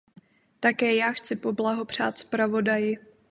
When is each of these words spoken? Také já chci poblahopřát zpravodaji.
Také 0.59 0.95
já 0.95 1.11
chci 1.11 1.35
poblahopřát 1.35 2.17
zpravodaji. 2.17 2.97